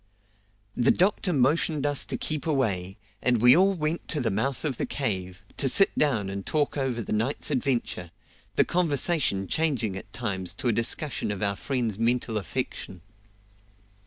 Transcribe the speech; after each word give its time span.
The 0.75 0.89
doctor 0.89 1.31
motioned 1.31 1.85
us 1.85 2.05
to 2.05 2.17
keep 2.17 2.47
away, 2.47 2.97
and 3.21 3.39
we 3.39 3.55
all 3.55 3.75
went 3.75 4.07
to 4.07 4.19
the 4.19 4.31
mouth 4.31 4.65
of 4.65 4.77
the 4.77 4.87
cave, 4.87 5.43
to 5.57 5.69
sit 5.69 5.95
down 5.95 6.27
and 6.27 6.43
talk 6.43 6.75
over 6.75 7.03
the 7.03 7.13
night's 7.13 7.51
adventure, 7.51 8.09
the 8.55 8.65
conversation 8.65 9.45
changing 9.45 9.95
at 9.95 10.11
times 10.11 10.55
to 10.55 10.67
a 10.69 10.73
discussion 10.73 11.29
of 11.29 11.43
our 11.43 11.55
friend's 11.55 11.99
mental 11.99 12.37
affection. 12.39 13.03